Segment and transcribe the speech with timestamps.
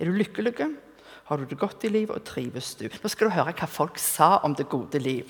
[0.00, 0.54] Er du lykkelig?
[1.28, 2.88] Har du det godt i livet, og trives du?
[2.88, 5.28] Nå skal du høre hva folk sa om det gode liv.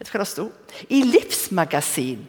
[0.00, 0.46] Vet du hva det sto?
[0.88, 2.22] I Livsmagasin,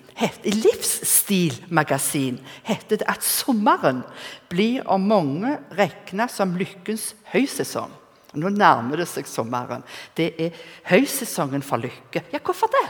[0.43, 4.03] i Livsstilmagasin heter det at sommeren
[4.51, 7.93] blir av mange regna som lykkens høysesong.
[8.35, 9.85] Nå nærmer det seg sommeren.
[10.15, 10.59] Det er
[10.91, 12.25] høysesongen for lykke.
[12.31, 12.85] Ja, hvorfor det?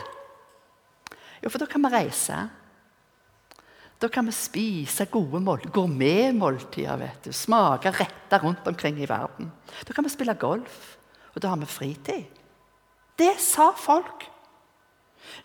[1.42, 2.42] Jo, for da kan vi reise.
[4.02, 6.98] Da kan vi spise gode mål, gourmetmåltider.
[6.98, 9.52] vet du, Smake retter rundt omkring i verden.
[9.88, 10.98] Da kan vi spille golf,
[11.36, 12.26] og da har vi fritid.
[13.18, 14.26] Det sa folk.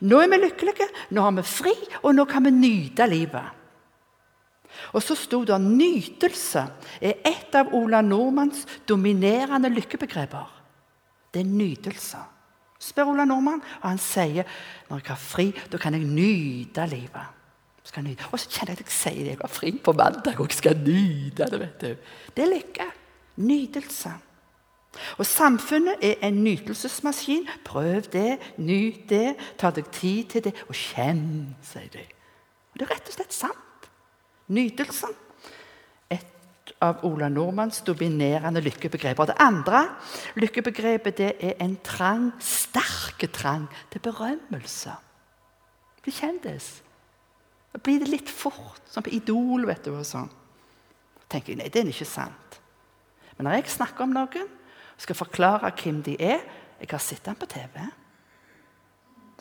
[0.00, 3.52] Nå er vi lykkelige, nå har vi fri, og nå kan vi nyte livet.
[4.92, 6.68] Og så sto det at 'nytelse'
[7.00, 10.46] er et av Ola Nordmanns dominerende lykkebegreper.
[11.32, 12.18] Det er nytelse.
[12.78, 14.44] Spør Ola Nordmann, og han sier
[14.88, 17.26] når jeg har fri, da kan jeg nyte livet.
[18.32, 19.32] Og så kjenner jeg at jeg sier det.
[19.34, 21.60] Jeg var fri på mandag, og skal nyte det.
[21.60, 22.14] vet du.
[22.36, 22.86] Det er lykke.
[23.36, 24.12] Nytelse.
[25.18, 27.48] Og Samfunnet er en nytelsesmaskin.
[27.64, 32.04] Prøv det, nyt det, ta deg tid til det, og kjenn, sier de.
[32.72, 33.90] Og Det er rett og slett sant.
[34.48, 35.14] Nytelsen.
[36.10, 39.26] Et av Ola Nordmanns dominerende lykkebegreper.
[39.26, 39.86] Det andre
[40.36, 44.92] lykkebegrepet det er en trang, sterk trang til berømmelse.
[46.04, 46.85] Det kjendis.
[47.76, 49.66] Da blir det litt fort, som på Idol.
[49.68, 50.30] vet du, og sånn.
[51.20, 52.60] Da tenker jeg, nei, det er ikke sant.
[53.36, 54.48] Men når jeg snakker om noen
[54.96, 56.40] skal forklare hvem de er
[56.80, 57.84] Jeg har sett dem på TV.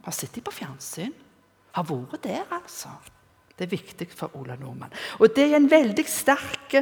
[0.03, 1.11] Har sett dem på fjernsyn.
[1.75, 2.93] Har vært der, altså.
[3.55, 4.91] Det er viktig for Ola Nordmann.
[5.19, 6.75] Og Det er en veldig sterk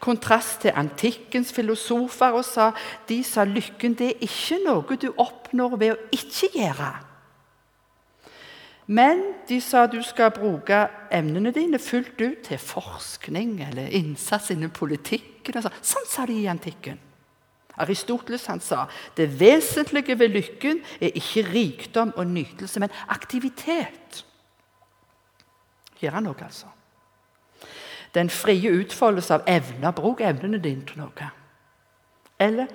[0.00, 2.32] kontrast til antikkens filosofer.
[2.32, 2.72] og sa,
[3.06, 7.09] De sa lykken det er ikke noe du oppnår ved å ikke gjøre.
[8.90, 10.80] Men de sa du skal bruke
[11.14, 15.62] emnene dine fullt ut til forskning eller innsats innen politikken.
[15.62, 16.08] Sånn.
[16.10, 16.98] sa de i antikken.
[17.80, 24.24] Aristoteles han sa det vesentlige ved lykken er ikke rikdom og nytelse, men aktivitet.
[26.02, 26.66] Gjøre noe, altså.
[28.14, 29.94] Den frie utfoldelse av evner.
[29.94, 31.32] Bruk evnene dine til noe.
[32.42, 32.66] Eller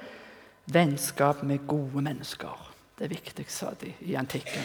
[0.72, 2.72] vennskap med gode mennesker.
[2.96, 4.64] Det er viktig, sa de i antikken.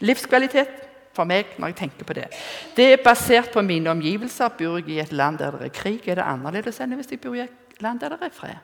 [0.00, 0.72] Livskvalitet
[1.16, 2.28] for meg når jeg tenker på det.
[2.76, 4.54] Det er basert på mine omgivelser.
[4.58, 7.20] Bor jeg i et land der det er krig, er det annerledes enn hvis jeg
[7.22, 8.60] bor i et land der det er fred.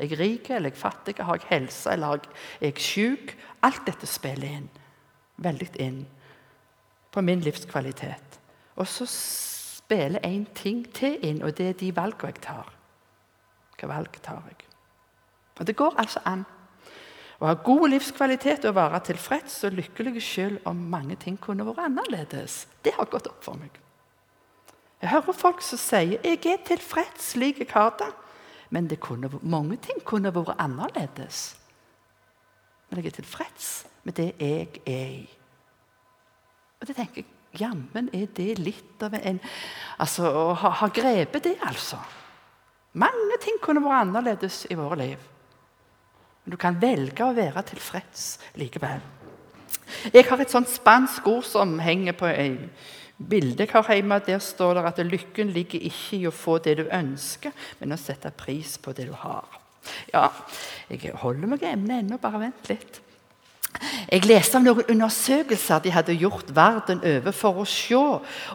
[0.00, 1.18] Er jeg rik eller er fattig?
[1.18, 3.36] Har jeg helse eller er jeg syk?
[3.62, 4.70] Alt dette spiller inn.
[5.36, 6.04] Veldig inn
[7.12, 8.40] på min livskvalitet.
[8.76, 12.72] Og så spiller én ting til inn, og det er de valgene jeg tar.
[13.80, 14.66] Hva valg tar jeg?
[15.58, 16.44] Og Det går altså an
[17.40, 21.86] å ha god livskvalitet og være tilfreds og lykkelig selv om mange ting kunne vært
[21.86, 22.66] annerledes.
[22.84, 23.72] Det har gått opp for meg.
[25.00, 28.12] Jeg hører folk som sier 'jeg er tilfreds slik jeg har det',
[28.70, 31.56] men det kunne, mange ting kunne vært annerledes.
[32.90, 35.30] Men jeg er tilfreds med det jeg er i.
[36.80, 37.26] Og det tenker jeg,
[37.58, 39.40] Jammen er det litt av en
[39.98, 41.98] Altså, Å ha, ha grepet det, altså.
[42.92, 45.18] Mange ting kunne vært annerledes i våre liv.
[46.44, 49.02] Men du kan velge å være tilfreds likevel.
[50.14, 52.54] Jeg har et sånt spansk ord som henger på ei
[53.20, 54.20] bilde jeg har hjemme.
[54.26, 58.00] Der står det at lykken ligger ikke i å få det du ønsker, men å
[58.00, 59.60] sette pris på det du har.
[60.12, 60.28] Ja,
[60.90, 63.00] jeg holder meg i emnet ennå, bare vent litt.
[64.10, 68.00] Jeg leste om noen undersøkelser de hadde gjort verden over for å se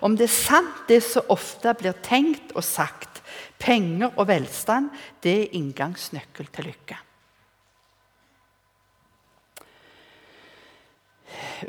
[0.04, 3.22] om det er sant, det som ofte blir tenkt og sagt.
[3.58, 4.92] Penger og velstand
[5.24, 7.00] det er inngangsnøkkel til lykke.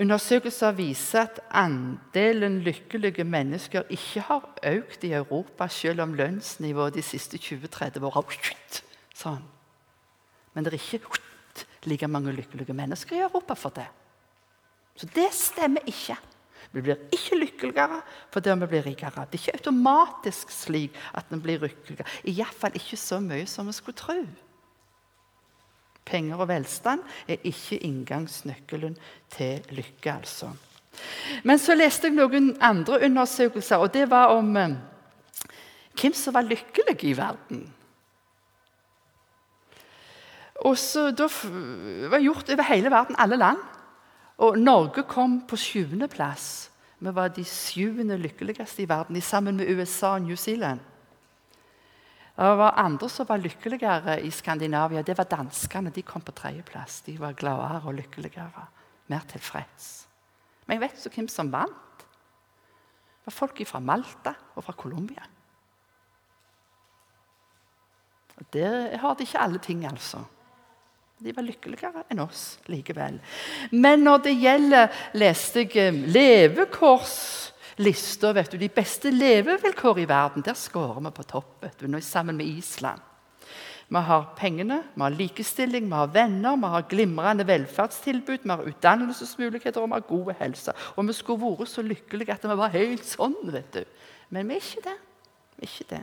[0.00, 7.02] Undersøkelser viser at andelen lykkelige mennesker ikke har økt i Europa, selv om lønnsnivået de
[7.02, 8.80] siste 20-30 årene har
[9.16, 9.44] sånn.
[10.54, 11.20] Men det er ikke
[11.86, 13.86] like mange lykkelige mennesker i Europa for det.
[14.96, 16.16] Så det stemmer ikke.
[16.72, 18.00] Vi blir ikke lykkeligere
[18.32, 19.26] fordi vi blir rikere.
[19.30, 22.08] Det er ikke automatisk slik at vi blir lykkeligere.
[22.24, 24.18] Iallfall ikke så mye som vi skulle tro.
[26.06, 28.96] Penger og velstand er ikke inngangsnøkkelen
[29.34, 30.12] til lykke.
[30.12, 30.52] altså.
[31.44, 34.76] Men så leste jeg noen andre undersøkelser, og det var om eh,
[35.96, 37.66] hvem som var lykkelig i verden.
[40.64, 41.28] Og så Da
[42.10, 43.58] var gjort over hele verden, alle land.
[44.38, 46.70] Og Norge kom på sjuendeplass.
[46.98, 50.80] Vi var de sjuende lykkeligste i verden, sammen med USA og New Zealand.
[52.36, 55.02] Det var andre som var lykkeligere i Skandinavia.
[55.02, 55.90] Det var danskene.
[55.90, 57.00] De kom på tredjeplass.
[57.06, 58.66] De var gladere og lykkeligere.
[59.08, 60.06] Mer tilfreds.
[60.66, 62.04] Men jeg vet ikke hvem som vant.
[63.16, 65.24] Det var folk fra Malta og fra Colombia.
[68.52, 70.20] Der har de ikke alle ting, altså.
[71.24, 73.16] De var lykkeligere enn oss likevel.
[73.72, 76.02] Men når det gjelder, leste jeg eh,
[77.76, 81.86] levekårslista, vet du, de beste levevilkår i verden, der skårer vi på topp vet du,
[81.88, 83.00] nå sammen med Island.
[83.88, 88.66] Vi har pengene, vi har likestilling, vi har venner, vi har glimrende velferdstilbud, vi har
[88.66, 90.72] utdannelsesmuligheter og vi har god helse.
[90.96, 93.36] Og vi skulle vært så lykkelige at vi var helt sånn.
[93.52, 93.84] vet du.
[94.30, 94.96] Men vi er ikke det.
[95.56, 96.02] Vi er ikke det.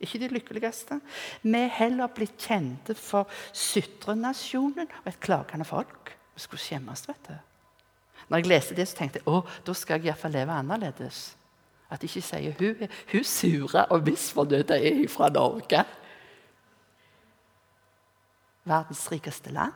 [0.00, 1.00] Ikke de lykkeligste.
[1.42, 6.14] Vi er heller blitt kjente for sytrenasjonen og et klagende folk.
[6.34, 7.47] Vi skulle skjemmes, vet du.
[8.28, 11.22] Når jeg leste det, så tenkte jeg å, da skal jeg iallfall leve annerledes.
[11.88, 15.84] At de ikke sier hun, hun sure og misfornøyde er fra Norge
[18.68, 19.72] verdens rikeste land.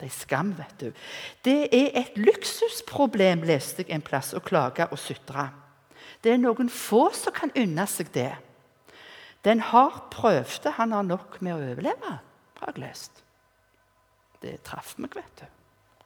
[0.00, 0.88] Det er skam, vet du.
[1.44, 5.48] Det er et luksusproblem, leste jeg en plass, å klage og sutre.
[6.24, 8.32] Det er noen få som kan unne seg det.
[9.44, 12.16] Den hardt prøvde, han har nok med å overleve,
[12.58, 13.22] har jeg lest.
[14.42, 15.46] Det traff meg, vet du.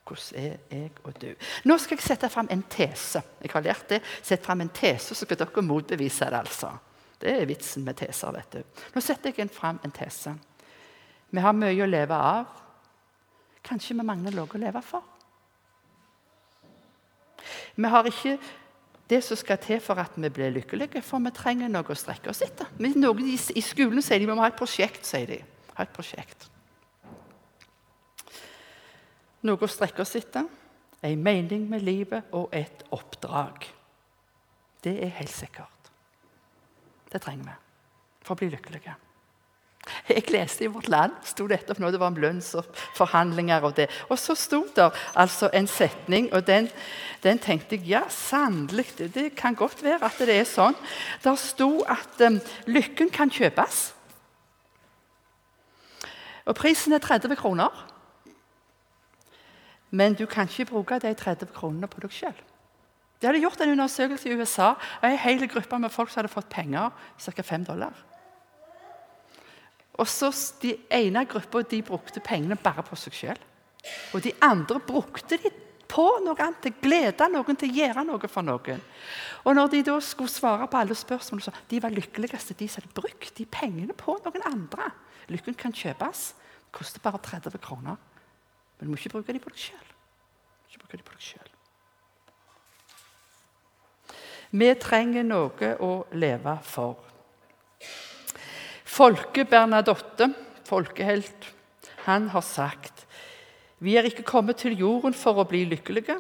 [0.09, 1.29] Hvordan er jeg og du?
[1.69, 3.23] Nå skal jeg sette fram en tese.
[3.43, 4.03] Jeg har lært det.
[4.23, 6.39] Sett fram en tese, så skal dere motbevise det.
[6.39, 6.73] altså.
[7.21, 8.33] Det er vitsen med teser.
[8.33, 8.83] vet du.
[8.95, 10.35] Nå setter jeg fram en tese.
[11.31, 12.47] Vi har mye å leve av.
[13.65, 15.05] Kanskje vi mangler noe å leve for.
[17.77, 18.39] Vi har ikke
[19.09, 22.31] det som skal til for at vi blir lykkelige, for vi trenger noe å strekke
[22.31, 22.69] oss etter.
[22.79, 25.07] I skolen sier de vi må ha et prosjekt.
[25.07, 25.43] sier de.
[25.77, 26.49] Ha et prosjekt.
[29.49, 30.45] Noe å strekke oss etter,
[31.01, 33.65] en mening med livet og et oppdrag.
[34.85, 35.93] Det er helt sikkert.
[37.09, 37.55] Det trenger vi
[38.27, 38.95] for å bli lykkelige.
[40.09, 43.65] Jeg leste i Vårt Land sto dette opp nå, det var om lønnsforhandlinger.
[43.65, 43.87] Og det.
[44.13, 46.69] Og så sto det altså en setning, og den,
[47.25, 50.77] den tenkte jeg ja, sannelig, det, det, kan godt være at det er sånn.
[51.25, 53.87] Der sto at um, lykken kan kjøpes.
[56.49, 57.73] Og prisen er 30 kroner.
[59.91, 62.45] Men du kan ikke bruke de 30 kronene på deg sjøl.
[63.19, 64.75] De hadde gjort en undersøkelse i USA.
[65.03, 67.43] En hel gruppe med folk som hadde fått penger, ca.
[67.43, 68.05] 5 dollar.
[69.99, 70.31] Og så
[70.63, 73.41] De ene gruppa de brukte pengene bare på seg sjøl.
[74.15, 75.51] Og de andre brukte de
[75.89, 78.83] på noe annet, til å glede noen, til å gjøre noe for noen.
[79.45, 82.85] Og når de da skulle svare på alle spørsmål, så de var lykkeligste de som
[82.85, 84.91] hadde brukt de pengene på noen andre.
[85.33, 86.35] Lykken kan kjøpes.
[86.73, 87.97] Koster bare 30 kroner.
[88.79, 91.55] Men du må ikke bruke dem på deg sjøl.
[94.49, 96.97] Vi trenger noe å leve for.
[98.89, 100.31] Folke Bernadotte,
[100.65, 101.51] folkehelt,
[102.07, 103.05] han har sagt
[103.79, 106.17] vi er ikke kommet til jorden for å bli lykkelige,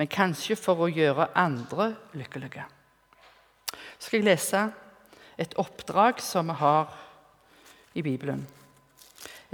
[0.00, 2.64] men kanskje for å gjøre andre lykkelige.
[3.98, 4.62] Så skal jeg lese
[5.36, 6.94] et oppdrag som vi har
[7.94, 8.46] i Bibelen.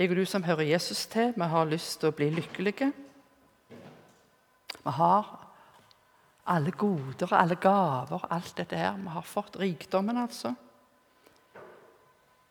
[0.00, 2.88] Jeg og du som hører Jesus til, vi har lyst til å bli lykkelige.
[4.80, 5.28] Vi har
[6.48, 8.96] alle goder, alle gaver, alt dette her.
[8.96, 10.54] Vi har fått rikdommen, altså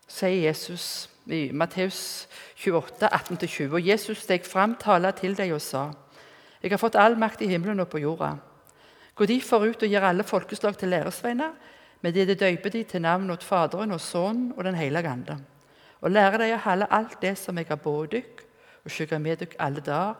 [0.09, 3.73] sier Jesus i Matteus 28, 18-20.
[3.73, 5.89] Og Jesus steg fram, talte til deg og sa.:
[6.61, 8.35] Jeg har fått all makt i himmelen og på jorda.
[9.15, 11.51] Gå derfor ut og gjør alle folkeslag til læresveiner,
[12.01, 15.37] med det de døyper de til navn åt Faderen og Sønnen og Den hellige ande.
[16.01, 18.43] Og lære deg å holde alt det som jeg har båret dykk,
[18.85, 20.15] og skygge med dykk alle dager,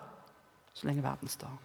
[0.74, 1.56] så lenge verden står.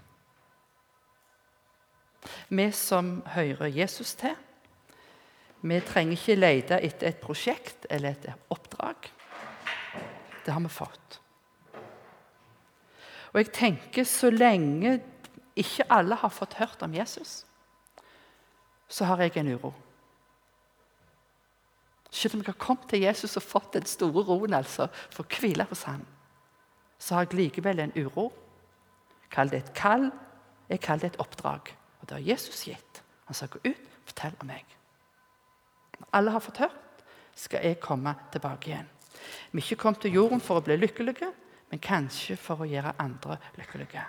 [2.48, 4.36] Vi som hører Jesus til,
[5.64, 9.08] vi trenger ikke lete etter et prosjekt eller et oppdrag.
[10.44, 11.20] Det har vi fått.
[13.32, 14.98] Og jeg tenker så lenge
[15.58, 17.44] ikke alle har fått hørt om Jesus,
[18.88, 19.72] så har jeg en uro.
[22.14, 25.40] Selv om jeg har kommet til Jesus og fått den store roen altså, for å
[25.40, 26.04] hvile hos ham,
[26.98, 28.28] så har jeg likevel en uro.
[29.34, 30.06] Kall det et kall,
[30.70, 31.74] jeg kaller det et oppdrag.
[32.00, 33.02] Og det har Jesus gitt.
[33.26, 34.64] Han sa gå ut, fortell om meg
[35.98, 37.04] Når alle har fått hørt,
[37.34, 38.90] skal jeg komme tilbake igjen.
[39.50, 41.30] Vi er ikke kommet til jorden for å bli lykkelige,
[41.70, 44.04] men kanskje for å gjøre andre lykkelige.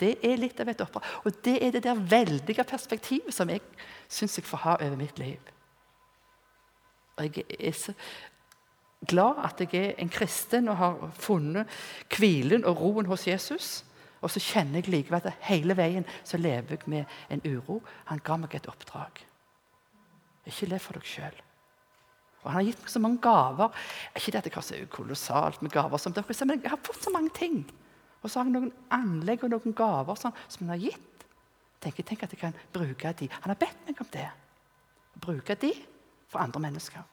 [0.00, 1.04] Det er litt av et oppdrag.
[1.24, 3.62] Og det er det der veldige perspektivet som jeg
[4.08, 5.52] syns jeg får ha over mitt liv.
[7.16, 7.94] Jeg er så
[9.08, 11.70] glad at jeg er en kristen og har funnet
[12.16, 13.84] hvilen og roen hos Jesus.
[14.24, 17.80] Og så kjenner jeg likevel at hele veien så lever jeg med en uro.
[18.10, 19.20] Han ga meg et oppdrag.
[20.46, 21.42] Ikke le for deg sjøl.
[22.42, 23.74] Og han har gitt meg så mange gaver.
[24.14, 26.82] Ikke det at jeg har så kolossalt med gaver, som dere ser, men jeg har
[26.86, 27.64] fått så mange ting.
[28.22, 31.26] Og så har jeg noen anlegg og noen gaver sånn, som han har gitt.
[31.82, 33.28] Tenk, tenk at jeg kan bruke de.
[33.42, 34.28] Han har bedt meg om det.
[35.22, 35.74] Bruke de
[36.28, 37.04] for andre mennesker.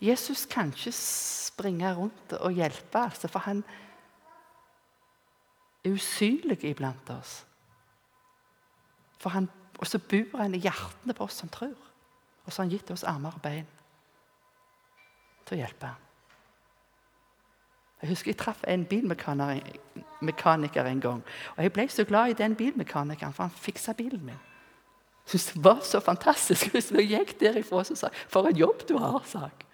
[0.00, 3.64] Jesus kan ikke springe rundt og hjelpe, altså, for han
[5.84, 7.46] er usynlig iblant oss.
[9.24, 9.48] Han,
[9.78, 11.76] og så bor han i hjertene på oss som tror.
[12.44, 13.68] Og så har han gitt oss armer og bein
[15.46, 15.94] til å hjelpe.
[18.02, 21.22] Jeg husker jeg traff en bilmekaniker en gang.
[21.56, 24.42] Og jeg ble så glad i den bilmekanikeren, for han fiksa bilen min.
[25.24, 26.70] Jeg synes Det var så fantastisk.
[26.72, 29.68] Hvis jeg gikk derifra og sa For en jobb du har, sa jeg.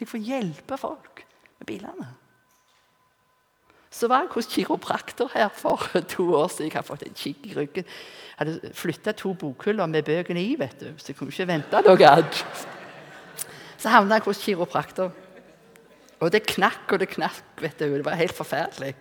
[0.00, 1.24] å få hjelpe folk
[1.58, 2.08] med bilene.
[3.90, 5.82] Så var jeg hos kiropraktor her for
[6.14, 6.70] to år siden.
[6.70, 7.84] Jeg hadde fått en kikk i ryggen.
[7.84, 11.82] Jeg hadde flytta to bokhyller med bøkene i, vet du, så jeg kunne ikke vente
[11.84, 12.44] noe annet.
[13.80, 15.10] Så havna jeg hos kiropraktor.
[16.20, 17.42] Og det knakk og det knakk.
[17.60, 17.96] vet du.
[17.96, 18.94] Det var helt forferdelig.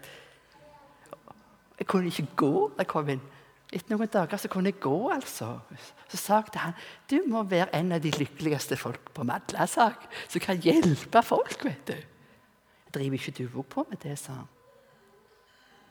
[1.79, 3.21] Jeg kunne ikke gå da jeg kom inn.
[3.69, 5.51] Etter noen dager så kunne jeg gå, altså.
[6.09, 6.77] Så sa jeg til han
[7.09, 11.21] du må være en av de lykkeligste folk på Madla, sa jeg, som kan hjelpe
[11.25, 11.65] folk.
[11.65, 11.93] vet du.
[11.93, 14.47] Jeg driver ikke du òg på med det, sa han.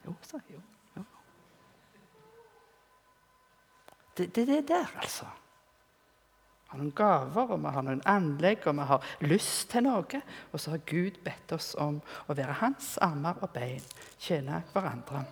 [0.06, 0.58] Jo, sa jeg.
[0.58, 0.62] Jo,
[0.96, 1.04] jo.
[4.16, 5.30] Det, det, det er der, altså.
[6.68, 10.18] Vi har noen gaver, og vi har noen anlegg, og vi har lyst til noe.
[10.52, 11.96] Og så har Gud bedt oss om
[12.28, 13.80] å være hans armer og bein,
[14.20, 15.22] tjene hverandre.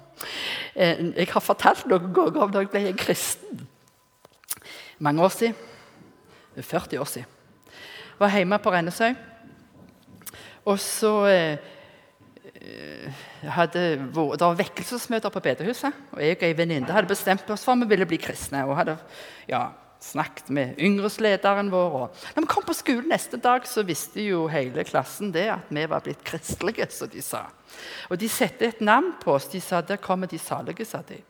[0.73, 3.67] Eh, jeg har fortalt noen ganger om da jeg ble en kristen.
[4.97, 5.61] Mange år siden.
[6.57, 7.31] 40 år siden.
[8.17, 9.13] Var hjemme på Rennesøy.
[10.65, 11.75] Og så eh,
[13.45, 16.05] hadde, Det var vekkelsesmøter på bedehuset.
[16.17, 18.65] Og jeg og ei venninne hadde bestemt oss for at vi ville bli kristne.
[18.65, 18.97] og hadde,
[19.53, 19.67] ja,
[20.03, 21.95] snakket med yngreslederen vår.
[22.01, 25.71] Og når vi kom på skolen neste dag, så visste jo hele klassen det at
[25.71, 26.91] vi var blitt kristelige.
[26.91, 27.47] som de sa.
[28.11, 29.49] Og de satte et navn på oss.
[29.49, 31.23] De sa 'Der kommer de salige', sa de.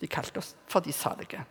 [0.00, 1.44] De kalte oss for de salige.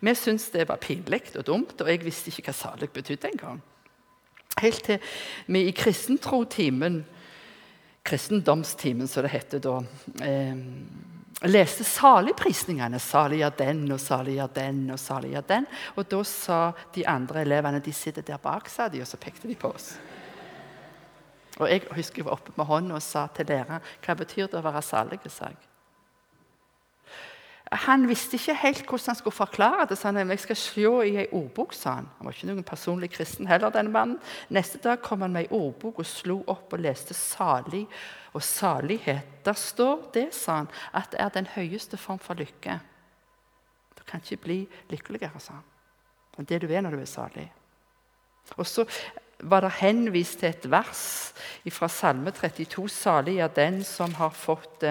[0.00, 3.62] Vi syntes det var pinlig og dumt, og jeg visste ikke hva salig betydde engang.
[4.58, 4.98] Helt til
[5.46, 7.04] vi i kristentrotimen,
[8.04, 9.76] kristendomstimen som det heter da
[10.24, 10.56] eh,
[11.48, 12.98] leste saligprisningene.
[13.00, 15.66] Salig er den, og salig er den, og salig er den.
[15.96, 16.60] Og da sa
[16.94, 19.94] de andre elevene de sitter der bak, sa de, og så pekte de på oss.
[21.60, 24.60] Og Jeg husker jeg var oppe med hånda og sa til læreren hva betyr det
[24.60, 25.20] å være salig.
[25.28, 25.69] sa jeg.
[27.70, 29.98] Han visste ikke helt hvordan han skulle forklare det.
[29.98, 32.08] så han jeg skal se i ei ordbok, sa han.
[32.18, 33.70] Han var ikke noen personlig kristen heller.
[33.70, 34.18] denne mannen.
[34.48, 37.86] Neste dag kom han med ei ordbok og slo opp og leste 'salig'
[38.34, 39.44] og 'salighet'.
[39.44, 42.80] Der står det, sa han, at det er den høyeste form for lykke.
[43.98, 45.62] Du kan ikke bli lykkeligere, sa han.
[46.38, 47.52] Er det du er når du er salig.
[48.56, 48.84] Og så
[49.40, 51.32] var det henvist til et vers
[51.70, 52.88] fra Salme 32.
[52.88, 54.84] Salig er den som har fått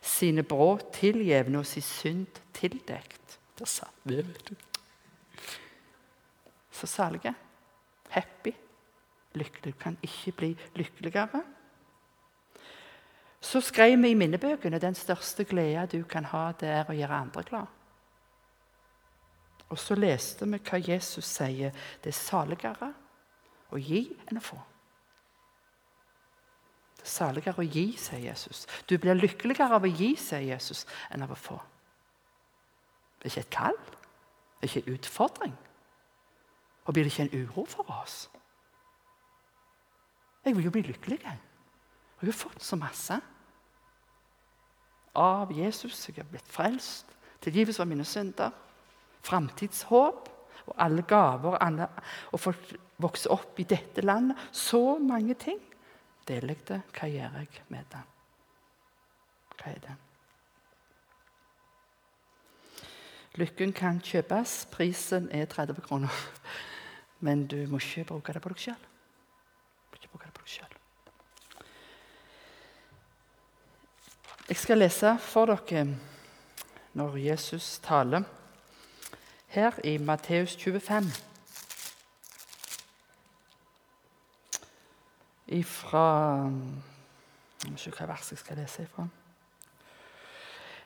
[0.00, 3.38] sine brudd tilgjevne og sin synd tildekt.
[3.58, 4.54] Der satt vi, vet du.
[6.70, 7.34] Så salige.
[8.08, 8.52] Happy.
[9.34, 9.74] Lykkelig.
[9.74, 11.42] Du kan ikke bli lykkeligere.
[13.40, 17.20] Så skrev vi i minnebøkene den største glede du kan ha, det er å gjøre
[17.22, 17.66] andre glad.
[19.68, 21.74] Og så leste vi hva Jesus sier.
[22.02, 22.90] Det er saligere
[23.70, 24.58] å gi enn å få.
[26.98, 28.66] Det er saligere å gi, sier Jesus.
[28.90, 31.58] Du blir lykkeligere av å gi, sier Jesus, enn av å få.
[33.18, 33.78] Det er ikke et kall,
[34.58, 35.56] det er ikke en utfordring.
[36.86, 38.28] Og blir det ikke en uro for oss?
[40.44, 41.18] Jeg vil jo bli lykkelig.
[41.20, 41.38] Jeg
[42.20, 43.18] har jo fått så masse
[45.18, 46.06] av Jesus.
[46.08, 47.10] Jeg har blitt frelst,
[47.44, 48.54] tilgivelse av mine synder,
[49.26, 50.30] framtidshåp
[50.68, 51.88] og alle gaver alle,
[52.32, 54.38] og folk vokser opp i dette landet.
[54.52, 55.60] Så mange ting.
[56.28, 56.80] Deler jeg det?
[56.92, 58.02] Hva gjør jeg med det?
[59.56, 59.96] Hva er det?
[63.38, 64.66] Lykken kan kjøpes.
[64.72, 66.12] Prisen er 30 kroner.
[67.20, 68.84] Men du må ikke bruke det på deg sjøl.
[74.48, 75.82] Jeg skal lese for dere
[76.96, 78.24] når Jesus taler
[79.52, 81.27] her i Matteus 25.
[85.48, 86.50] Ifra
[87.64, 89.06] Jeg vet ikke hva vers jeg skal lese ifra.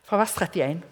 [0.06, 0.82] Fra vers 31.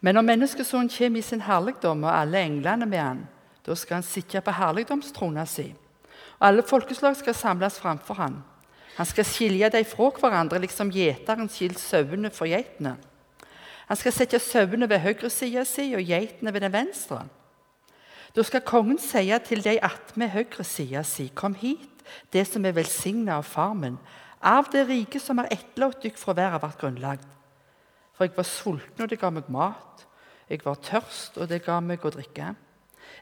[0.00, 3.24] Men når menneskesonen kommer i sin herligdom og alle englene med han,
[3.66, 5.66] da skal han sitte på herligdomstrona si,
[6.38, 8.38] og alle folkeslag skal samles framfor han.
[8.96, 12.96] Han skal skilje dem fra hverandre, liksom gjeteren skiller sauene for geitene.
[13.88, 17.24] Han skal sette sauene ved høyre side si og geitene ved den venstre.
[18.36, 21.99] Da skal kongen si til de attmed høyre side si, kom hit,
[22.32, 23.98] det som er velsigna av Farmen,
[24.40, 27.28] av det rike som er etterlatt dykk fra verden vårt grunnlagt.
[28.16, 30.06] For jeg var sulten, og det ga meg mat.
[30.50, 32.54] Jeg var tørst, og det ga meg å drikke.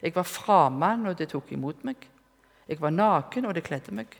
[0.01, 2.07] Jeg var framann, og det tok imot meg.
[2.67, 4.15] Jeg var naken, og det kledde meg.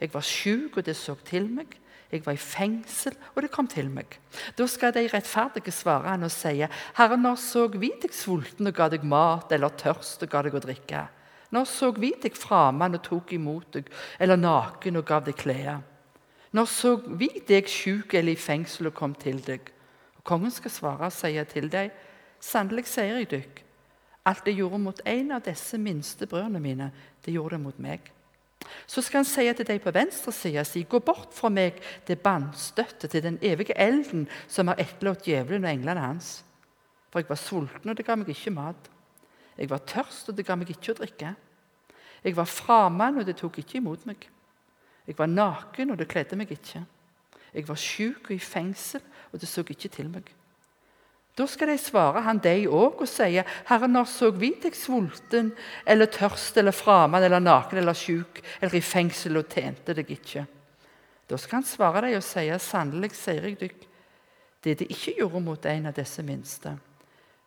[0.00, 1.78] Jeg var sjuk, og det så til meg.
[2.12, 4.18] Jeg var i fengsel, og det kom til meg.
[4.58, 6.58] Da skal de rettferdige svare han og si,
[6.98, 10.58] Herre, når så vi deg sulten og ga deg mat, eller tørst og ga deg
[10.58, 11.06] å drikke?
[11.52, 15.82] Når så vi deg fremmed og tok imot deg, eller naken og gav deg klær?
[16.52, 19.68] Når så vi deg sjuk eller i fengsel og kom til deg?
[20.18, 21.92] Og Kongen skal svare og si til deg,
[22.40, 23.62] sannelig sier jeg dykk,
[24.28, 26.90] alt det gjorde mot en av disse minste brødrene mine,
[27.24, 28.12] det gjorde det mot meg.
[28.86, 32.20] Så skal han si til deg på venstre side, si, gå bort fra meg det
[32.22, 36.30] bannstøtte til den evige elden som har etterlatt djevelen og englene hans.
[37.10, 38.88] For jeg var sulten, og det ga meg ikke mat.
[39.58, 41.34] Jeg var tørst, og det ga meg ikke å drikke.
[42.22, 44.28] Jeg var fremmed, og det tok ikke imot meg.
[45.06, 46.84] Jeg var naken, og det kledde meg ikke.
[47.52, 50.30] Jeg var sjuk og i fengsel, og det så ikke til meg.
[51.36, 55.48] Da skal de svare han deg òg og si, Herre, når så vi deg sulten
[55.88, 60.44] eller tørst eller fremmed eller naken eller sjuk eller i fengsel og tjente deg ikke?
[61.28, 63.86] Da skal han svare deg og si, sannelig sier jeg dykk,
[64.62, 66.74] det de ikke gjorde mot en av disse minste,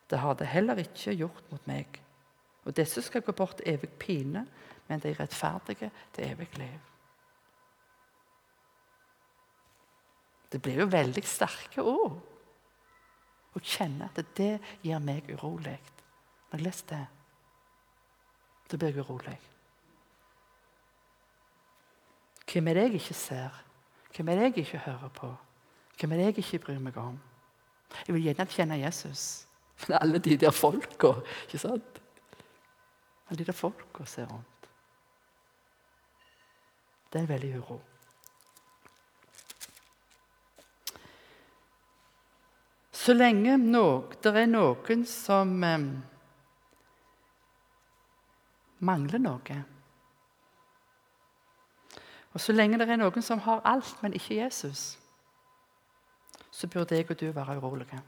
[0.10, 2.02] det har det heller ikke gjort mot meg.
[2.66, 4.46] Og disse skal gå bort evig pine,
[4.88, 6.80] men de rettferdige til evig liv.
[10.52, 12.20] Det blir jo veldig sterke ord.
[13.56, 15.78] Å kjenne at det gjør meg urolig.
[16.52, 17.04] Når jeg leser det,
[18.72, 19.36] da blir jeg urolig.
[22.46, 23.62] Hvem er det jeg ikke ser?
[24.16, 25.32] Hvem er det jeg ikke hører på?
[26.00, 27.18] Hvem er det jeg ikke bryr meg om?
[28.08, 29.48] Jeg vil gjerne kjenne Jesus.
[29.88, 31.14] Men alle de der folka,
[31.46, 32.02] ikke sant?
[33.30, 34.70] Alle de der folka ser rundt.
[37.14, 37.82] Det er veldig uro.
[42.92, 43.58] Så lenge
[44.24, 45.84] det er noen som eh,
[48.80, 49.60] mangler noe
[52.34, 54.98] Og så lenge det er noen som har alt, men ikke Jesus,
[56.52, 58.02] så burde jeg og du være urolige.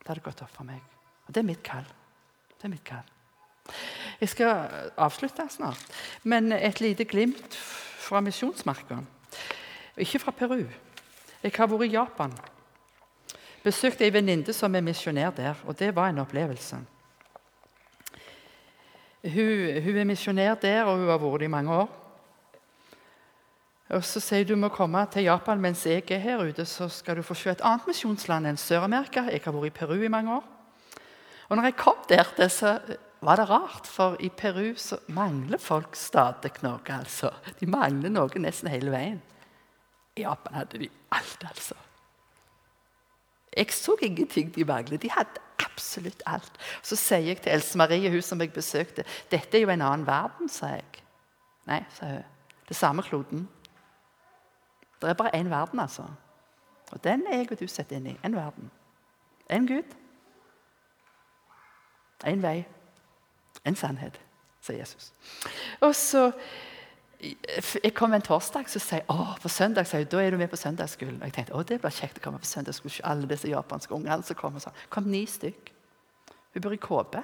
[0.00, 0.80] Det hadde gått opp for meg.
[1.26, 1.86] Og det er mitt kall.
[2.56, 3.04] Det er mitt kall.
[4.20, 5.84] Jeg skal avslutte snart,
[6.24, 7.56] men et lite glimt
[8.00, 8.98] fra misjonsmarka.
[10.00, 10.64] Ikke fra Peru.
[11.42, 12.34] Jeg har vært i Japan
[13.64, 16.80] besøkte ei venninne som er misjonær der, og det var en opplevelse.
[19.20, 21.90] Hun, hun er misjonær der, og hun har vært det i mange år.
[23.90, 27.18] Og Så sier du må komme til Japan mens jeg er her ute, så skal
[27.18, 29.26] du få se et annet misjonsland enn Sør-Amerika.
[29.26, 30.44] Jeg har vært i Peru i mange år.
[31.50, 32.76] Og når jeg kom der, så
[33.20, 36.78] var det rart, for i Peru så mangler folk stadig noe.
[36.86, 37.32] altså.
[37.58, 39.20] De mangler noe nesten hele veien.
[40.16, 41.74] I Japan hadde de alt, altså.
[43.56, 45.02] Jeg så ingenting de manglet.
[45.02, 46.52] De hadde absolutt alt.
[46.82, 50.06] Så sier jeg til Else Marie, hun som jeg besøkte, dette er jo en annen
[50.06, 51.02] verden, sa jeg.
[51.66, 52.28] Nei, sa hun.
[52.68, 53.48] Det samme kloden.
[55.00, 56.04] Det er bare én verden, altså.
[56.92, 58.16] Og den er jeg og du setter inn i.
[58.24, 58.70] En verden.
[59.50, 59.96] En Gud.
[62.26, 62.64] En vei.
[63.64, 64.20] En sannhet,
[64.60, 65.12] sier Jesus.
[65.80, 66.30] Og så
[67.84, 70.56] jeg kom en torsdag så sier å, på søndag sier da er du med på
[70.56, 71.18] søndagsskolen.
[71.20, 73.02] Og jeg tenkte å, det blir kjekt å komme på søndagsskolen.
[73.10, 74.78] Alle disse japanske ungene som kommer sånn.
[74.88, 75.68] kom ni stykk.
[76.54, 77.22] Hun bor i Kåbe.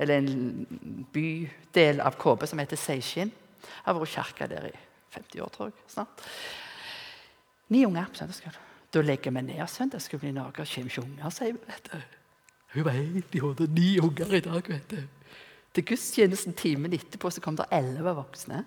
[0.00, 3.32] Eller en bydel av Kåbe som heter Seishin.
[3.58, 4.76] Jeg har vært kirka der i
[5.10, 5.74] 50 år, tror jeg.
[5.88, 6.24] snart.
[7.68, 8.64] Ni unger på søndagsskolen.
[8.94, 10.64] Da legger vi ned søndagsskolen i Norge.
[10.64, 11.60] Kjem kommer ikke unger, sier vi.
[11.66, 11.98] vet du.
[12.74, 13.70] Hun var helt i hodet.
[13.70, 14.68] Ni unger i dag.
[14.68, 15.02] vet du.
[15.74, 18.64] Til gudstjenesten timen etterpå så kom det elleve voksne.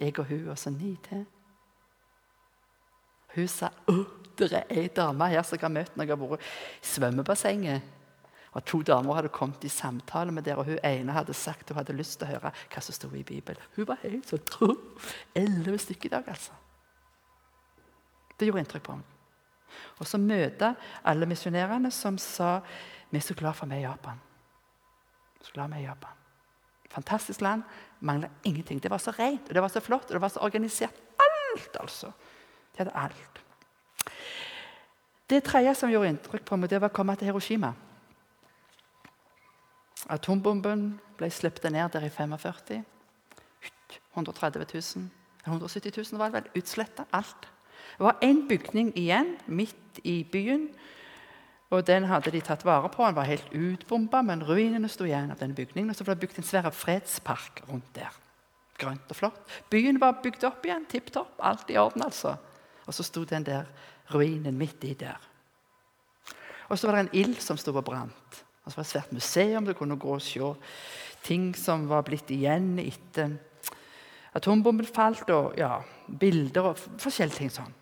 [0.00, 1.24] Jeg og hun og så ni til.
[3.34, 6.20] Hun sa at det er ei dame her som jeg har møtt når jeg har
[6.20, 7.82] vært i svømmebassenget.
[8.52, 11.78] Og To damer hadde kommet i samtale med dere, og hun ene hadde sagt hun
[11.80, 13.62] hadde lyst til å høre hva som sto i Bibelen.
[13.76, 14.76] Hun var helt sånn
[15.34, 16.52] Elleve stykker i dag, altså.
[18.36, 19.08] Det gjorde inntrykk på henne.
[20.00, 20.74] Og så møte
[21.08, 22.58] alle misjonærene som sa
[23.12, 24.20] vi er så glad for meg i Japan.
[25.40, 26.18] Så glad vi i Japan.
[26.92, 27.62] Fantastisk land.
[28.00, 28.80] Mangla ingenting.
[28.82, 30.96] Det var så rent og det var så flott og det var så organisert.
[31.20, 32.12] Alt, altså.
[32.72, 33.40] De hadde alt.
[35.28, 37.72] Det tredje som gjorde inntrykk på meg, det var å komme til Hiroshima.
[40.10, 42.82] Atombomben ble sluppet ned der i 45.
[44.12, 45.10] 130 000,
[45.46, 47.04] 170 000 var det vel, utsletta.
[47.12, 47.48] Alt.
[47.98, 50.70] Det var én bygning igjen midt i byen
[51.72, 53.04] og Den hadde de tatt vare på.
[53.06, 55.90] Den var helt utbomba, men ruinene sto igjen av denne bygningen.
[55.90, 58.12] Og så ble det bygd en svær fredspark rundt der.
[58.80, 59.40] Grønt og flott.
[59.72, 61.38] Byen var bygd opp igjen, tipp topp.
[61.40, 62.36] Alt i orden, altså.
[62.84, 63.70] Og så sto den der
[64.12, 65.16] ruinen midt i der.
[66.68, 68.42] Og så var det en ild som sto og brant.
[68.62, 69.66] Og det var et svært museum.
[69.66, 70.52] Du kunne gå og se
[71.22, 73.36] ting som var blitt igjen etter
[74.34, 75.76] atombomben falt, og ja,
[76.08, 77.74] bilder og forskjellige ting sånn.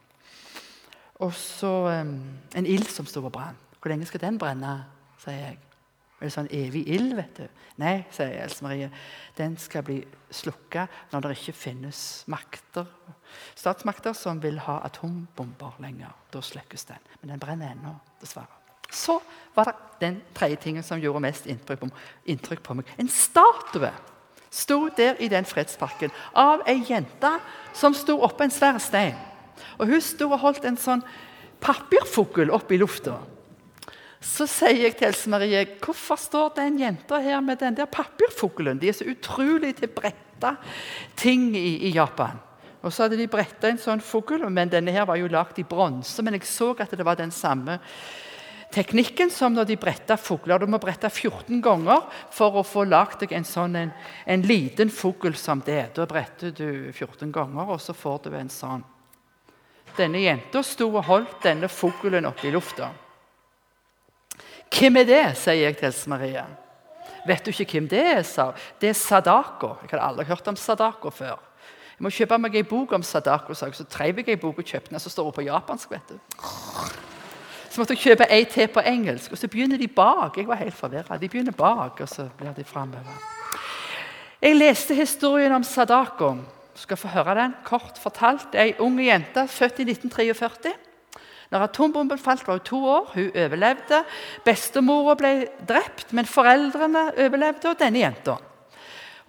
[1.21, 2.15] Og så um,
[2.57, 3.67] en ild som sto og brant.
[3.81, 4.81] Hvor lenge skal den brenne?
[5.21, 5.59] sier jeg.
[6.21, 7.15] Er det sånn evig ild?
[7.17, 7.61] vet du?
[7.81, 8.91] Nei, sier Else Marie.
[9.37, 9.99] Den skal bli
[10.37, 12.89] slukka når det ikke finnes makter,
[13.57, 16.13] statsmakter som vil ha atombomber lenger.
[16.33, 17.13] Da slukkes den.
[17.21, 18.60] Men den brenner ennå, dessverre.
[18.91, 19.21] Så
[19.55, 22.89] var det den tredje tingen som gjorde mest inntrykk på, meg.
[22.99, 23.91] En statue
[24.51, 27.31] sto der i den fredsparken av ei jente
[27.77, 29.19] som sto oppå en svær stein.
[29.79, 31.05] Og Hun sto og holdt en sånn
[31.61, 33.19] papirfugl opp i lufta.
[34.21, 38.81] Så sier jeg til Else Marie hvorfor står den jenta her med den der papirfuglen?
[38.81, 40.57] De er så utrolig til bretta
[41.17, 42.37] ting i, i, Japan.
[42.85, 45.65] Og så hadde de bretta en sånn fugl, men denne her var jo lagd i
[45.69, 46.21] bronse.
[46.25, 47.79] Men jeg så at det var den samme
[48.75, 50.63] teknikken som når de bretta fugler.
[50.63, 53.93] Du må brette 14 ganger for å få lagd deg en sånn en,
[54.27, 55.91] en liten fugl som det.
[55.97, 58.87] Da bretter du 14 ganger, og så får du en sånn.
[59.97, 62.93] Denne jenta sto og holdt denne fuglen oppe i lufta.
[64.71, 66.45] 'Hvem er det?' sier jeg til Else Marie.
[67.27, 69.77] 'Vet du ikke hvem det er?' sa Det er Sadako.
[69.83, 71.39] Jeg hadde aldri hørt om Sadako før.
[71.99, 73.75] Jeg må kjøpe meg ei bok om Sadako, sa jeg.
[73.75, 75.01] Så treiv jeg ei bok og kjøpte den.
[75.01, 75.91] Så står hun på japansk.
[75.91, 77.10] vet du.
[77.71, 79.31] Så måtte jeg kjøpe ei til på engelsk.
[79.33, 80.37] Og så begynner de bak.
[80.37, 81.19] Jeg var helt forvirra.
[81.19, 83.21] De begynner bak, og så blir de framover.
[84.43, 86.33] Jeg leste historien om Sadako.
[86.75, 88.55] Du skal få høre den kort fortalt.
[88.59, 90.73] Ei ung jente født i 1943.
[91.51, 93.11] Når atombomben falt, var hun to år.
[93.15, 94.05] Hun overlevde.
[94.45, 95.33] Bestemora ble
[95.69, 98.37] drept, men foreldrene overlevde, og denne jenta.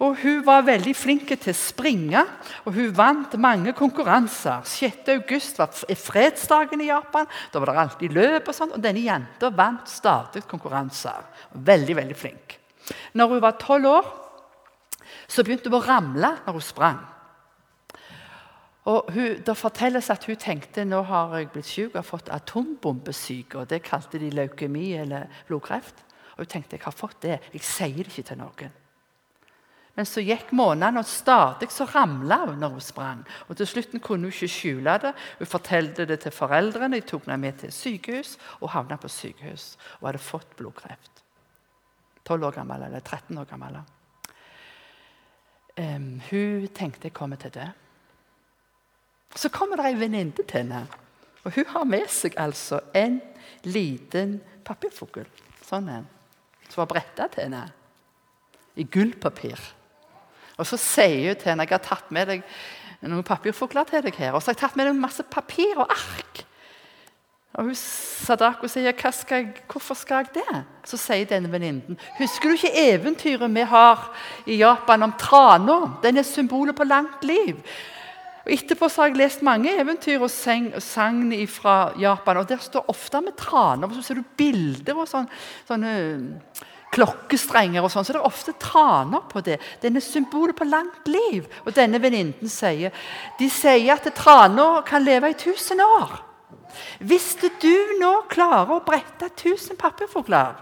[0.02, 2.24] Og Hun var veldig flink til å springe,
[2.66, 4.64] og hun vant mange konkurranser.
[4.66, 5.06] 6.
[5.14, 7.28] august var fredsdagen i Japan.
[7.52, 8.50] Da var det alltid løp.
[8.50, 11.22] Og sånt, og denne jenta vant stadig konkurranser.
[11.54, 12.58] Veldig, veldig flink.
[13.14, 14.10] Når hun var tolv år,
[15.30, 17.00] så begynte hun å ramle når hun sprang.
[18.90, 23.58] Og hun, Det fortelles at hun tenkte nå har jeg blitt syk og fått atombombesyke.
[23.58, 25.94] og Det kalte de leukemi eller blodkreft.
[26.34, 28.81] Og Hun tenkte jeg har fått det, jeg sier det ikke til noen.
[29.92, 33.24] Men så gikk månedene, og stadig så ramla hun når hun sprang.
[33.48, 35.12] Og Til slutt kunne hun ikke skjule det.
[35.38, 36.96] Hun fortalte det til foreldrene.
[36.96, 41.22] De tok henne med til sykehus og havna på sykehus og hadde fått blodkreft.
[42.24, 43.76] 12 år gammel, eller 13 år gammel.
[45.76, 47.68] Um, hun tenkte jeg kommer til å dø.
[49.36, 50.86] Så kommer det ei venninne til henne.
[51.44, 53.20] Og hun har med seg altså en
[53.64, 55.28] liten papirfugl.
[55.66, 56.08] Sånn en.
[56.68, 57.66] Som var bretta til henne
[58.78, 59.60] i gullpapir.
[60.62, 62.46] Og så sier hun til henne jeg har tatt med deg
[63.02, 64.32] noen papirfugler til deg her.
[64.36, 66.44] Og så har jeg tatt med deg masse papir og ark.
[67.52, 72.48] Og hun Sadako sier skal jeg, 'Hvorfor skal jeg det?' Så sier denne venninnen 'Husker
[72.48, 74.14] du ikke eventyret vi har
[74.46, 77.56] i Japan om trana?' Den er symbolet på langt liv.
[78.46, 82.36] Og Etterpå har jeg lest mange eventyr og sagn fra Japan.
[82.36, 83.88] og Der står ofte med traner.
[83.88, 85.28] og Så ser du bilder og sånn,
[85.68, 86.40] sånne
[86.92, 87.82] klokkestrenger.
[87.82, 89.58] og sånn, så det er ofte traner på det.
[89.80, 91.48] Den er symbolet på langt liv.
[91.64, 92.92] Og denne venninnen sier
[93.38, 96.20] de sier at traner kan leve i tusen år.
[97.00, 100.56] Hvis du nå klarer å brette tusen papirfugler?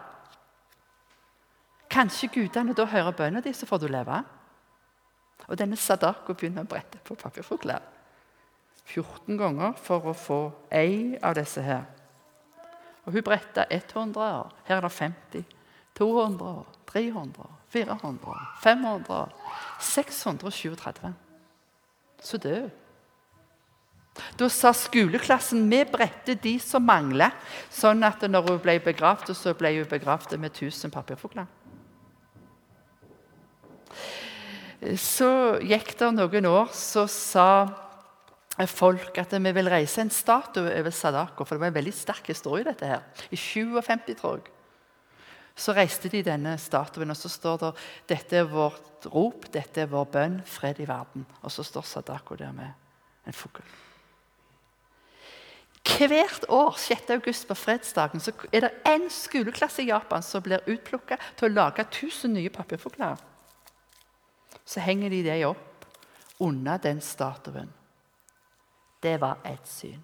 [1.90, 4.22] Kanskje gudene da hører bønnen din, så får du leve?
[5.48, 7.80] Og denne Sadako begynner å brette på papirfugler
[8.90, 10.40] 14 ganger for å få
[10.74, 11.86] ei av disse her.
[13.06, 14.50] Og hun bretta 100 år.
[14.66, 15.59] Her er det 50.
[16.00, 16.66] 200 år.
[16.90, 17.56] 300 år.
[17.70, 18.44] 400 år.
[18.62, 19.32] 500 år.
[19.80, 20.76] 637.
[22.20, 22.70] Så død.
[24.36, 27.32] Da sa skoleklassen vi bredte de som mangler,
[27.72, 31.46] sånn at når hun ble begravd, så ble hun begravd med 1000 papirfugler.
[34.98, 37.46] Så gikk det noen år, så sa
[38.68, 41.44] folk at vi vil reise en statue over Sadako.
[41.44, 43.04] For det var en veldig sterk historie, dette her.
[43.30, 44.59] I 57, tror jeg.
[45.60, 47.70] Så reiste de denne statuen, og så står det
[48.14, 51.26] dette er vårt rop, dette er vår bønn, fred i verden.
[51.44, 53.64] Og så står Sadako der med en fugl.
[55.90, 57.10] Hvert år 6.
[57.16, 61.54] august på fredsdagen så er det én skoleklasse i Japan som blir utplukka til å
[61.54, 63.18] lage 1000 nye papirfugler
[64.70, 65.86] så henger de det opp
[66.38, 67.72] under den statuen.
[69.02, 70.02] Det var et syn.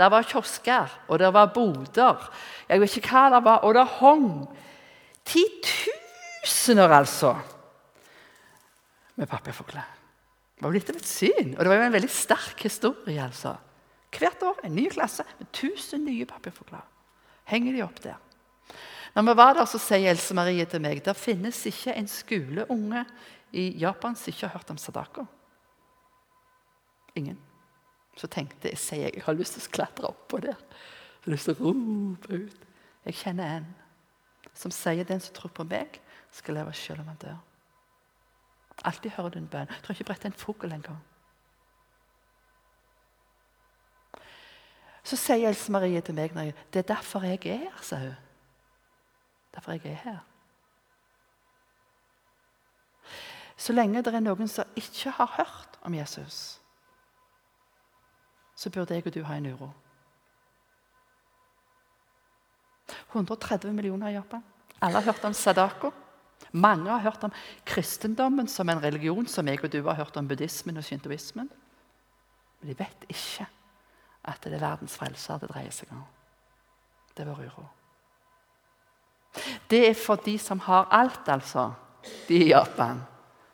[0.00, 2.28] Det var kiosker, og det var boder.
[2.68, 4.28] Jeg vet ikke hva det var, og det hang
[5.28, 7.34] titusener, altså,
[9.20, 9.90] med papirfugler.
[10.56, 13.20] Det var litt av et syn, og det var jo en veldig sterk historie.
[13.20, 13.58] altså.
[14.16, 16.82] Hvert år en ny klasse med tusen nye papirfugler.
[17.52, 18.16] Henger de opp der.
[19.14, 23.04] Når vi var der, så sier Else Marie til meg der finnes ikke en skoleunge
[23.52, 25.26] i Japan som ikke har hørt om Sadako.
[27.18, 27.49] Ingen.
[28.20, 30.58] Så tenkte jeg sier jeg, jeg har lyst til å klatre oppå der.
[30.60, 32.66] Jeg har lyst til å rope ut.
[33.08, 33.70] Jeg kjenner en
[34.60, 36.00] som sier den som tror på meg,
[36.34, 37.38] skal leve selv om han dør.
[38.84, 39.70] Alltid hører du en bønn.
[39.70, 40.98] Jeg tror ikke brette en fugl engang.
[45.04, 47.98] Så sier Else Marie til meg når jeg, det er derfor jeg er her, sa
[48.02, 48.16] hun.
[49.54, 50.20] Derfor jeg er her.
[53.56, 56.59] Så lenge det er noen som ikke har hørt om Jesus,
[58.60, 59.70] så burde jeg og du ha en uro.
[63.14, 64.42] 130 millioner i Japan.
[64.82, 65.90] Alle har hørt om Sadako.
[66.52, 67.32] Mange har hørt om
[67.64, 71.50] kristendommen som en religion, som jeg og du har hørt om buddhismen og shintoismen.
[72.60, 73.46] Men de vet ikke
[74.24, 76.02] at det er verdens frelser det dreier seg om.
[77.14, 77.64] Det er vår uro.
[79.70, 81.70] Det er for de som har alt, altså,
[82.28, 83.00] de i Japan,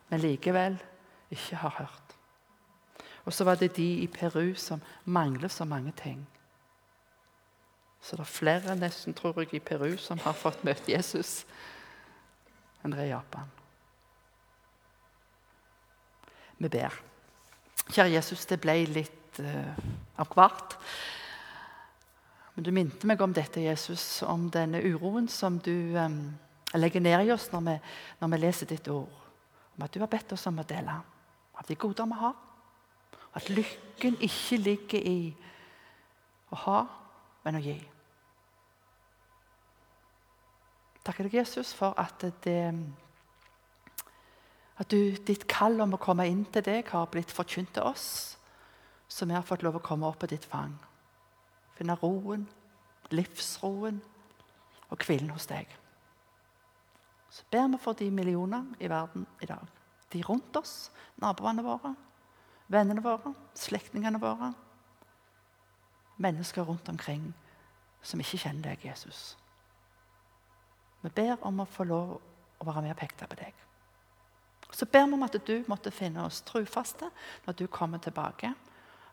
[0.09, 0.79] men likevel
[1.31, 2.06] ikke har hørt.
[3.27, 6.23] Og så var det de i Peru som mangler så mange ting.
[8.01, 11.43] Så det er flere nesten, tror jeg, i Peru som har fått møte Jesus
[12.85, 13.49] enn det er i Japan.
[16.63, 16.95] Vi ber.
[17.91, 19.75] Kjære Jesus, det ble litt uh,
[20.23, 20.77] av hvert.
[22.55, 26.21] Men du minte meg om dette, Jesus, om denne uroen som du um,
[26.79, 27.77] legger ned i oss når vi,
[28.23, 29.13] når vi, leser ditt ord.
[29.75, 30.95] Om at du har bedt oss om å dele
[31.57, 32.46] av de goder vi har.
[33.37, 35.19] At lykken ikke ligger i
[36.53, 36.79] å ha,
[37.45, 37.77] men å gi.
[41.07, 42.59] Takker deg, Jesus, for at, det,
[44.81, 48.09] at du, ditt kall om å komme inn til deg har blitt forkynt til oss,
[49.07, 50.75] så vi har fått lov å komme opp på ditt fang
[51.77, 52.47] finne roen,
[53.13, 54.01] livsroen
[54.91, 55.69] og hvilen hos deg.
[57.31, 59.65] Så ber vi for de millioner i verden i dag.
[60.13, 61.93] De rundt oss, naboene våre,
[62.73, 64.53] vennene våre, slektningene våre.
[66.17, 67.29] Mennesker rundt omkring
[68.03, 69.37] som ikke kjenner deg, Jesus.
[71.03, 73.55] Vi ber om å få lov å være med og peke på deg.
[74.73, 77.11] Så ber vi om at du måtte finne oss trufaste
[77.47, 78.53] når du kommer tilbake.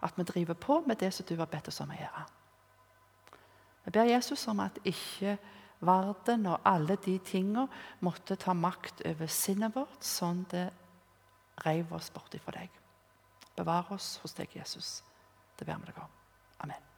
[0.04, 2.24] At vi driver på med det som du har bedt oss om å gjøre.
[3.86, 5.38] Vi ber Jesus om at ikke
[5.84, 7.68] verden og alle de tingene
[8.04, 10.70] måtte ta makt over sinnet vårt, sånn det
[11.66, 12.83] reiv oss bort ifra deg.
[13.56, 15.04] Bevar oss hos deg, Jesus.
[15.58, 16.20] Det ber vi deg om.
[16.66, 16.93] Amen.